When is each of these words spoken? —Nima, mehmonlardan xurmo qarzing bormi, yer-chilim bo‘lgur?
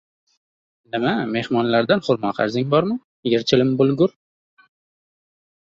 —Nima, 0.95 1.11
mehmonlardan 1.35 2.01
xurmo 2.07 2.31
qarzing 2.39 2.71
bormi, 2.73 2.97
yer-chilim 3.35 3.75
bo‘lgur? 3.83 4.17